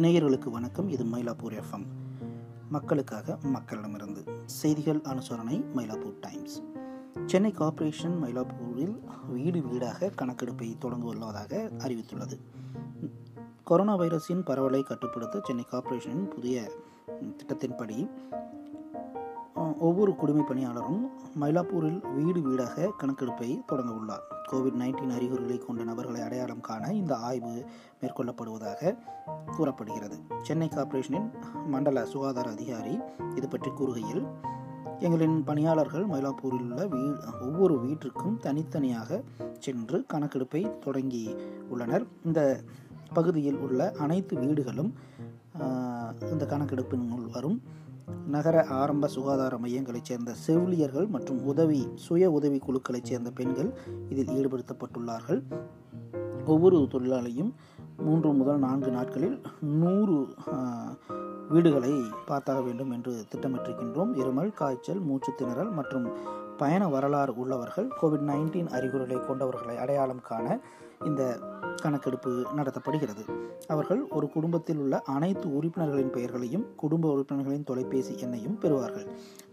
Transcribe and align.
நேயர்களுக்கு 0.00 0.50
வணக்கம். 0.50 0.88
இது 0.88 1.04
மயிலாப்பூர் 1.04 1.62
எஃப்எம் 1.62 1.86
மக்களுக்காக 2.68 3.38
மக்களிடமிருந்து 3.42 4.42
செய்திகள் 4.44 5.00
அனுசரணை 5.00 5.64
மயிலாப்பூர் 5.74 6.14
டைம்ஸ் 6.20 6.62
சென்னை 7.26 7.50
கார்ப்பரேஷன் 7.50 8.22
மயிலாப்பூரில் 8.22 8.98
வீடு 9.28 9.62
வீடாக 9.62 10.10
கணக்கெடுப்பை 10.16 10.76
தொடங்குவதாக 10.80 11.70
அறிவித்துள்ளது. 11.78 12.40
கொரோனா 13.64 13.98
வைரஸின் 13.98 14.44
பரவலை 14.44 14.82
கட்டுப்படுத்த 14.82 15.40
சென்னை 15.44 15.66
கார்ப்பரேஷனின் 15.72 16.30
புதிய 16.30 16.70
திட்டத்தின்படி 17.20 18.10
ஒவ்வொரு 19.86 20.14
குடிமை 20.14 20.42
பணியாளரும் 20.42 21.02
மயிலாப்பூரில் 21.40 22.00
வீடு 22.16 22.40
வீடாக 22.40 22.90
கணக்கெடுப்பை 22.98 23.64
தொடங்க 23.66 23.92
உள்ளார் 23.92 24.24
கோவிட் 24.52 24.76
நைன்டீன் 24.80 25.14
அறிகுறிகளை 25.14 25.58
கொண்ட 25.58 25.84
நபர்களை 25.84 26.20
அடையாளம் 26.20 26.60
காண 26.60 26.92
இந்த 26.94 27.16
ஆய்வு 27.16 27.52
மேற்கொள்ளப்படுவதாக 28.00 28.96
கூறப்படுகிறது. 29.56 30.16
சென்னை 30.42 30.68
கார்ப்பரேஷனின் 30.68 31.28
மண்டல 31.66 32.04
சுகாதார 32.04 32.50
அதிகாரி 32.50 32.98
இது 33.34 33.48
பற்றி 33.48 33.70
கூறுகையில் 33.70 34.22
எங்களின் 34.98 35.44
பணியாளர்கள் 35.44 36.06
மயிலாப்பூரில் 36.06 36.64
உள்ள 36.66 36.86
வீ 36.86 37.02
ஒவ்வொரு 37.40 37.80
வீட்டிற்கும் 37.80 38.36
தனித்தனியாக 38.36 39.22
சென்று 39.58 40.04
கணக்கெடுப்பை 40.12 40.78
தொடங்கி 40.78 41.36
உள்ளனர். 41.68 42.06
இந்த 42.24 42.60
பகுதியில் 43.12 43.56
உள்ள 43.56 43.92
அனைத்து 43.98 44.38
வீடுகளும் 44.38 44.94
இந்த 46.30 46.46
கணக்கெடுப்பினுள் 46.46 47.30
வரும். 47.32 47.62
நகர 48.26 48.66
ஆரம்ப 48.66 49.06
சுகாதார 49.06 49.56
மையங்களைச் 49.56 50.04
சேர்ந்த 50.04 50.32
செவிலியர்கள் 50.32 51.06
மற்றும் 51.06 51.44
உதவி 51.44 51.88
சுய 51.94 52.30
உதவி 52.30 52.58
குழுக்களைச் 52.58 53.08
சேர்ந்த 53.10 53.30
பெண்கள் 53.30 53.70
இதில் 54.08 54.32
ஈடுபடுத்தப்பட்டுள்ளார்கள். 54.36 55.42
ஒவ்வொரு 56.46 56.76
தொழிலாளியும் 56.76 57.52
மூன்று 57.96 58.32
முதல் 58.32 58.58
நான்கு 58.58 58.90
நாட்களில் 58.90 59.42
நூறு 59.60 60.34
வீடுகளை 61.48 61.92
பார்த்தாக 62.28 62.64
வேண்டும் 62.64 62.90
என்று 62.90 63.26
திட்டமிட்டிருக்கின்றோம். 63.34 64.12
இருமல் 64.22 64.52
காய்ச்சல் 64.52 65.00
மூச்சு 65.00 65.32
திணறல் 65.38 65.72
மற்றும் 65.72 66.08
பயண 66.56 66.88
வரலாறு 66.88 67.36
உள்ளவர்கள் 67.36 67.88
கோவிட் 68.02 68.28
நைன்டீன் 68.30 68.68
அறிகுறிகளை 68.68 69.24
கொண்டவர்களை 69.24 69.76
அடையாளம் 69.76 70.20
காண 70.22 70.60
இந்த 71.04 71.38
கணக்கெடுப்பு 71.82 72.46
நடத்தப்படுகிறது. 72.56 73.24
அவர்கள் 73.66 74.08
ஒரு 74.08 74.28
குடும்பத்தில் 74.28 74.76
உள்ள 74.76 75.00
அனைத்து 75.00 75.54
உறுப்பினர்களின் 75.54 76.10
பெயர்களையும் 76.10 76.66
குடும்ப 76.76 77.08
உறுப்பினர்களின் 77.12 77.64
தொலைபேசி 77.64 78.14
எண்ணையும் 78.14 78.58
பெறுவார்கள். 78.60 79.06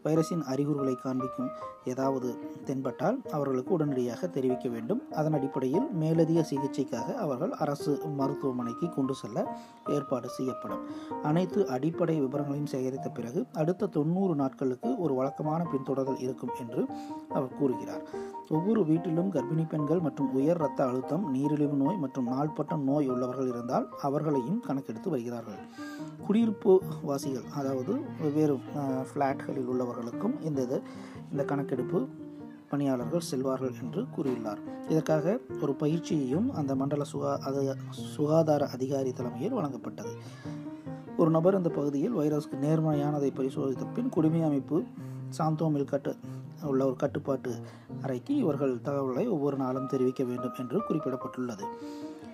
வைரஸின் 0.08 0.44
அறிகுறிகளை 0.54 0.96
காண்பிக்கும் 0.96 1.52
ஏதாவது 1.92 2.30
தென்பட்டால் 2.68 3.18
அவர்களுக்கு 3.32 3.72
உடனடியாக 3.74 4.28
தெரிவிக்க 4.28 4.68
வேண்டும். 4.70 5.02
அதன் 5.20 5.36
அடிப்படையில் 5.38 5.88
மேலதிக 6.02 6.40
சிகிச்சைக்காக 6.50 7.16
அவர்கள் 7.26 7.54
அரசு 7.64 7.92
மருத்துவமனைக்கு 8.20 8.88
கொண்டு 8.90 9.16
செல்ல 9.16 9.46
ஏற்பாடு 9.96 10.30
செய்யப்படும். 10.38 10.84
அனைத்து 11.24 11.60
அடிப்படை 11.68 12.16
விவரங்களையும் 12.20 12.72
சேகரித்த 12.74 13.10
பிறகு 13.10 13.46
அடுத்த 13.54 13.92
தொண்ணூறு 13.98 14.36
நாட்களுக்கு 14.36 14.90
ஒரு 14.98 15.14
வழக்கமான 15.14 15.62
பின்தொடர்தல் 15.74 16.22
இருக்கும் 16.26 16.54
என்று 16.60 16.82
அவர் 17.30 17.58
கூறுகிறார். 17.60 18.04
ஒவ்வொரு 18.50 18.82
வீட்டிலும் 18.86 19.32
கர்ப்பிணி 19.34 19.64
பெண்கள் 19.68 20.00
மற்றும் 20.00 20.30
உயர் 20.34 20.60
இரத்த 20.62 20.82
அழுத்தம் 20.90 21.24
நீரிழிவு 21.32 21.78
நோய் 21.84 22.02
மற்றும் 22.04 22.28
நாள்பட்ட 22.34 22.76
நோய் 22.90 23.10
உள்ளவர்கள் 23.14 23.48
இருந்தால் 23.48 23.88
அவர்களையும் 24.02 24.62
கணக்கெடுத்து 24.68 25.10
வருகிறார்கள். 25.10 25.62
குடியிருப்பு 26.28 26.72
வாசிகள் 27.10 27.46
அதாவது 27.60 27.94
வெவ்வேறு 28.22 28.56
ஃப்ளாட்களில் 29.10 29.70
உள்ளவர்கள் 29.72 29.97
உள்ளவர்களுக்கும் 29.98 30.42
இந்த 30.42 30.62
இது 30.62 30.82
இந்த 31.32 31.44
கணக்கெடுப்பு 31.44 32.08
பணியாளர்கள் 32.70 33.22
செல்வார்கள் 33.32 33.82
என்று 33.82 34.06
கூறியுள்ளார். 34.16 34.58
இதற்காக 34.90 35.40
ஒரு 35.62 35.74
பயிற்சியையும் 35.74 36.50
அந்த 36.52 36.76
மண்டல 36.76 37.04
சுகா 37.14 37.38
அது 37.38 37.76
சுகாதார 37.90 38.68
அதிகாரி 38.68 39.12
தலைமையில் 39.12 39.54
வழங்கப்பட்டது. 39.54 40.14
ஒரு 41.18 41.30
நபர் 41.30 41.58
இந்த 41.58 41.70
பகுதியில் 41.70 42.16
வைரஸ்க்கு 42.16 42.56
நேர்மையானதை 42.62 43.36
பரிசோதித்த 43.36 43.86
பின் 43.86 44.10
குடிமை 44.10 44.44
அமைப்பு 44.44 44.84
சாந்தோமில் 45.38 45.86
கட்டு 45.86 46.16
உள்ள 46.64 46.86
ஒரு 46.86 46.96
கட்டுப்பாட்டு 46.96 47.56
அறைக்கு 48.02 48.36
இவர்கள் 48.36 48.82
தகவல்களை 48.82 49.28
ஒவ்வொரு 49.28 49.58
நாளும் 49.58 49.88
தெரிவிக்க 49.88 50.24
வேண்டும் 50.24 50.54
என்று 50.58 50.82
குறிப்பிடப்பட்டுள்ளது. 50.90 51.64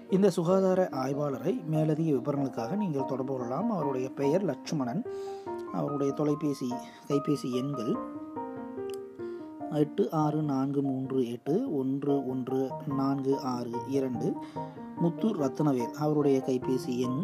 இந்த 0.09 0.29
சுகாதார 0.29 0.89
ஆய்வாளரை 0.91 1.65
மேலதிக 1.65 2.11
விவரங்களுக்காக 2.11 2.75
நீங்கள் 2.75 3.05
தொடர்பு 3.05 3.33
கொள்ளலாம். 3.33 3.71
அவருடைய 3.71 4.09
பெயர் 4.09 4.43
லட்சுமணன். 4.43 5.05
அவருடைய 5.73 6.13
தொலைபேசி 6.13 6.69
கைபேசி 7.07 7.49
எண்கள் 7.53 7.93
எட்டு 9.71 10.03
ஆறு 10.15 10.41
நான்கு 10.41 10.81
மூன்று 10.81 11.19
எட்டு 11.27 11.53
ஒன்று 11.77 12.15
ஒன்று 12.25 12.59
நான்கு 12.97 13.33
ஆறு 13.47 13.71
இரண்டு 13.87 14.27
முத்து 15.01 15.29
ரத்னவேல் 15.35 15.95
அவருடைய 15.97 16.37
கைபேசி 16.45 16.93
எண் 16.97 17.19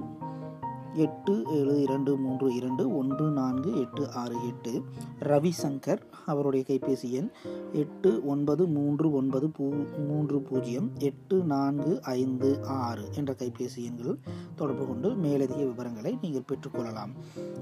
எட்டு 0.94 1.44
ஏழு 1.52 1.82
இரண்டு 1.82 2.18
மூன்று 2.18 2.56
இரண்டு 2.56 2.96
ஒன்று 2.96 3.26
நான்கு 3.32 3.80
எட்டு 3.80 4.12
ஆறு 4.12 4.36
எட்டு. 4.48 4.82
ரவிசங்கர் 5.20 6.02
அவருடைய 6.26 6.66
கைபேசி 6.68 7.10
எண் 7.10 7.30
எட்டு 7.74 8.26
ஒன்பது 8.26 8.68
மூன்று 8.68 9.12
ஒன்பது 9.12 9.50
பூ 9.50 9.74
மூன்று 10.08 10.42
பூஜ்ஜியம் 10.42 10.92
எட்டு 10.98 11.44
நான்கு 11.44 12.02
ஐந்து 12.02 12.66
ஆறு 12.66 13.08
என்ற 13.12 13.34
கைபேசி 13.34 13.84
எண்கள் 13.84 14.20
தொடர்பு 14.56 14.88
கொண்டு 14.88 15.14
மேலதிக 15.16 15.64
விவரங்களை 15.64 16.18
நீங்கள் 16.22 16.48
பெற்றுக்கொள்ளலாம். 16.52 17.14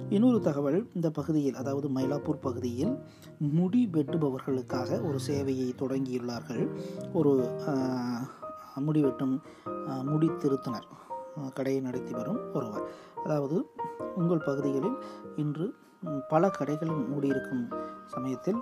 இன்னொரு 0.09 0.41
தகவல் 0.41 0.89
இந்த 0.93 1.09
பகுதியில் 1.09 1.55
அதாவது 1.55 1.89
மயிலாப்பூர் 1.89 2.41
பகுதியில் 2.41 2.97
முடி 3.37 3.89
வெட்டுபவர்களுக்காக 3.91 5.07
ஒரு 5.07 5.19
சேவையை 5.27 5.69
தொடங்கியுள்ளார்கள். 5.83 6.67
ஒரு 7.13 7.59
முடி 8.75 9.01
வெட்டும் 9.01 9.41
முடி 10.03 10.27
திருத்தினர். 10.27 10.87
கடையை 11.53 11.81
நடத்தி 11.81 12.13
வரும் 12.13 12.39
ஒருவர். 12.53 12.85
அதாவது 13.23 13.69
உங்கள் 14.15 14.45
பகுதிகளில் 14.45 14.97
இன்று 15.35 15.73
பல 16.29 16.51
கடைகளும் 16.59 17.07
மூடியிருக்கும் 17.07 17.63
சமயத்தில் 18.05 18.59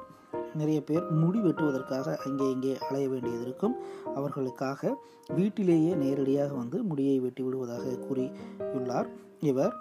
நிறைய 0.53 0.83
பேர் 0.83 1.09
முடி 1.11 1.39
வெட்டுவதற்காக 1.39 2.17
அங்கே 2.17 2.51
இங்கே 2.51 2.77
அலைய 2.77 3.09
வேண்டியது 3.09 3.41
இருக்கும் 3.41 3.75
அவர்களுக்காக 4.15 4.97
வீட்டிலேயே 5.35 5.93
நேரடியாக 5.93 6.53
வந்து 6.53 6.83
முடியை 6.83 7.19
வெட்டி 7.19 7.43
விடுவதாக 7.43 7.83
கூறியுள்ளார். 7.83 9.09
இவர் 9.39 9.75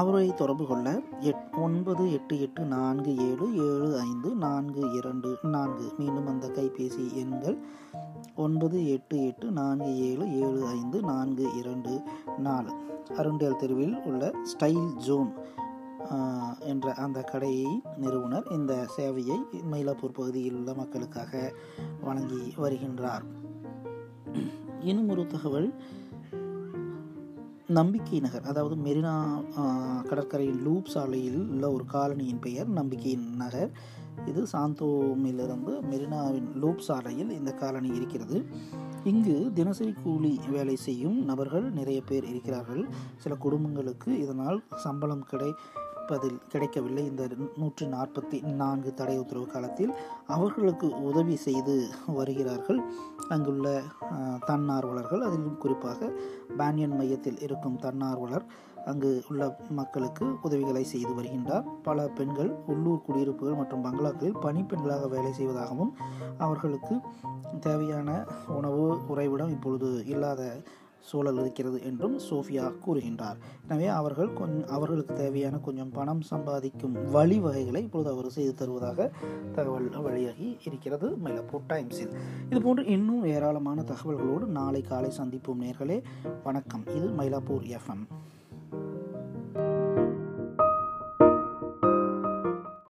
அவரை 0.00 0.34
தொடர்பு 0.34 0.64
கொள்ள 0.66 1.00
எட் 1.20 1.56
ஒன்பது 1.56 2.12
எட்டு 2.12 2.40
எட்டு 2.40 2.62
நான்கு 2.62 3.10
ஏழு 3.26 3.46
ஏழு 3.66 3.88
ஐந்து 3.98 4.30
நான்கு 4.34 4.82
இரண்டு 4.92 5.30
நான்கு. 5.42 5.84
மீண்டும் 5.98 6.26
அந்த 6.26 6.46
கைபேசி 6.46 7.04
எண்கள் 7.12 7.58
ஒன்பது 8.36 8.78
எட்டு 8.88 9.16
எட்டு 9.26 9.50
நான்கு 9.50 9.90
ஏழு 10.08 10.26
ஏழு 10.40 10.66
ஐந்து 10.66 11.00
நான்கு 11.02 11.44
இரண்டு 11.58 12.02
நாலு. 12.38 12.72
அருண்டேல் 13.16 13.56
தெருவில் 13.56 13.96
உள்ள 14.04 14.32
ஸ்டைல் 14.52 14.88
ஜோன் 14.96 15.32
என்ற 16.60 16.94
அந்த 16.94 17.20
கடையை 17.22 17.82
நிறுவனர் 17.96 18.50
இந்த 18.50 18.86
சேவையை 18.96 19.38
மயிலாப்பூர் 19.72 20.18
பகுதியில் 20.18 20.54
உள்ள 20.54 20.74
மக்களுக்காக 20.74 21.52
வழங்கி 22.00 22.42
வருகின்றார். 22.56 23.24
இன்னும் 24.80 25.08
ஒரு 25.08 25.26
தகவல். 25.26 25.68
நம்பிக்கை 27.76 28.18
நகர் 28.24 28.48
அதாவது 28.50 28.74
மெரினா 28.86 29.12
கடற்கரையின் 30.08 30.62
லூப் 30.66 30.88
சாலையில் 30.94 31.38
உள்ள 31.52 31.66
ஒரு 31.76 31.84
காலனியின் 31.92 32.40
பெயர் 32.46 32.68
நம்பிக்கை 32.78 33.12
நகர். 33.42 33.70
இது 34.30 34.42
சாந்தோமிலிருந்து 34.52 35.72
மெரினாவின் 35.92 36.48
லூப் 36.62 36.82
சாலையில் 36.88 37.30
இந்த 37.38 37.52
காலனி 37.62 37.90
இருக்கிறது. 37.98 38.38
இங்கு 39.12 39.36
தினசரி 39.58 39.94
கூலி 40.02 40.32
வேலை 40.54 40.76
செய்யும் 40.86 41.18
நபர்கள் 41.30 41.66
நிறைய 41.78 42.00
பேர் 42.10 42.28
இருக்கிறார்கள். 42.32 42.84
சில 43.24 43.34
குடும்பங்களுக்கு 43.46 44.10
இதனால் 44.24 44.60
சம்பளம் 44.84 45.24
கிடைப்பதில் 45.30 46.38
கிடைக்கவில்லை. 46.52 47.04
இந்த 47.10 47.24
நூற்றி 47.60 47.86
நாற்பத்தி 47.96 48.38
நான்கு 48.62 48.92
தடை 49.00 49.16
உத்தரவு 49.22 49.48
காலத்தில் 49.54 49.92
அவர்களுக்கு 50.36 50.88
உதவி 51.10 51.36
செய்து 51.46 51.76
வருகிறார்கள். 52.18 52.80
அங்குள்ள 53.28 53.82
தன்னார்வலர்கள் 54.46 55.20
அதிலும் 55.20 55.58
குறிப்பாக 55.58 56.10
பேனியன் 56.58 56.96
மையத்தில் 56.96 57.40
இருக்கும் 57.40 57.78
தன்னார்வலர் 57.78 58.44
அங்கு 58.84 59.24
உள்ள 59.28 59.56
மக்களுக்கு 59.70 60.36
உதவிகளை 60.42 60.84
செய்து 60.84 61.22
வருகின்றார். 61.22 61.64
பல 61.82 62.08
பெண்கள் 62.08 62.50
உள்ளூர் 62.66 63.02
குடியிருப்புகள் 63.02 63.54
மற்றும் 63.54 63.84
பங்களாக்களில் 63.84 64.40
பணிப்பெண்களாக 64.42 65.08
வேலை 65.08 65.32
செய்வதாகவும் 65.32 65.92
அவர்களுக்கு 66.38 67.00
தேவையான 67.60 68.24
உணவு 68.48 69.06
உறைவிடம் 69.08 69.48
இப்பொழுது 69.48 70.06
இல்லாத 70.06 70.60
சூழல் 71.08 71.40
இருக்கிறது 71.40 71.78
என்றும் 71.84 72.16
சோஃபியா 72.30 72.66
கூறுகின்றார். 72.86 73.38
எனவே 73.68 73.86
அவர்கள் 73.86 74.32
கொஞ்சம் 74.32 74.68
அவர்களுக்கு 74.68 75.14
தேவையான 75.14 75.56
கொஞ்சம் 75.56 75.90
பணம் 75.90 76.20
சம்பாதிக்கும் 76.20 76.94
வழிவகைகளை 77.14 77.82
இப்பொழுது 77.86 78.10
அவர் 78.10 78.30
செய்து 78.30 78.54
தருவதாக 78.54 79.10
தகவல் 79.52 79.88
வழியாகி 80.06 80.48
இருக்கிறது 80.64 81.08
மயிலாப்பூர் 81.24 81.68
டைம்ஸில் 81.68 82.14
இதுபோன்று 82.50 82.86
இன்னும் 82.96 83.24
ஏராளமான 83.24 83.82
தகவல்களோடு 83.82 84.46
நாளை 84.58 84.82
காலை 84.82 85.10
சந்திப்போம் 85.18 85.62
நேர்களே. 85.62 85.98
வணக்கம். 86.44 86.84
இது 86.96 87.08
மயிலாப்பூர் 87.18 87.64
எஃப்எம் 87.76 88.04